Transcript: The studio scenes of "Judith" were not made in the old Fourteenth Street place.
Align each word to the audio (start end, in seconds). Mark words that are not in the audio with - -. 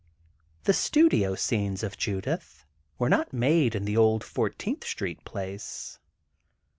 The 0.63 0.73
studio 0.73 1.35
scenes 1.35 1.83
of 1.83 1.95
"Judith" 1.95 2.65
were 2.97 3.07
not 3.07 3.33
made 3.33 3.75
in 3.75 3.85
the 3.85 3.97
old 3.97 4.23
Fourteenth 4.23 4.83
Street 4.83 5.23
place. 5.25 5.99